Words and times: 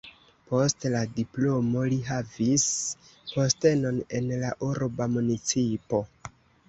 Post 0.51 0.85
la 0.93 1.01
diplomo 1.17 1.83
li 1.91 1.99
havis 2.07 2.65
postenon 3.35 4.01
en 4.21 4.33
la 4.45 4.51
urba 4.71 5.09
municipo. 5.19 6.01